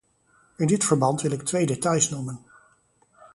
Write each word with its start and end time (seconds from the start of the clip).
In 0.57 0.67
dit 0.67 0.83
verband 0.85 1.21
wil 1.21 1.31
ik 1.31 1.41
twee 1.43 1.65
details 1.65 2.09
noemen. 2.09 2.43